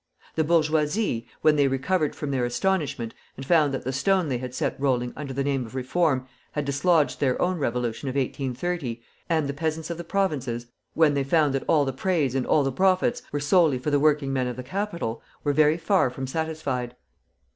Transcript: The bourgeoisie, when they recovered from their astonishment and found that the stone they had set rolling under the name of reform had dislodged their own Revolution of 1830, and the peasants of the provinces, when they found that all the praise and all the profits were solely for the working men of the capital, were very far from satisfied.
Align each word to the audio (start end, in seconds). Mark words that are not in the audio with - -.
The 0.33 0.43
bourgeoisie, 0.43 1.27
when 1.43 1.57
they 1.57 1.67
recovered 1.67 2.15
from 2.15 2.31
their 2.31 2.43
astonishment 2.43 3.13
and 3.37 3.45
found 3.45 3.71
that 3.71 3.83
the 3.83 3.93
stone 3.93 4.29
they 4.29 4.39
had 4.39 4.55
set 4.55 4.75
rolling 4.79 5.13
under 5.15 5.31
the 5.31 5.43
name 5.43 5.63
of 5.63 5.75
reform 5.75 6.25
had 6.53 6.65
dislodged 6.65 7.19
their 7.19 7.39
own 7.39 7.59
Revolution 7.59 8.09
of 8.09 8.15
1830, 8.15 8.99
and 9.29 9.47
the 9.47 9.53
peasants 9.53 9.91
of 9.91 9.99
the 9.99 10.03
provinces, 10.03 10.65
when 10.95 11.13
they 11.13 11.23
found 11.23 11.53
that 11.53 11.65
all 11.67 11.85
the 11.85 11.93
praise 11.93 12.33
and 12.33 12.47
all 12.47 12.63
the 12.63 12.71
profits 12.71 13.21
were 13.31 13.39
solely 13.39 13.77
for 13.77 13.91
the 13.91 13.99
working 13.99 14.33
men 14.33 14.47
of 14.47 14.55
the 14.55 14.63
capital, 14.63 15.21
were 15.43 15.53
very 15.53 15.77
far 15.77 16.09
from 16.09 16.25
satisfied. 16.25 16.95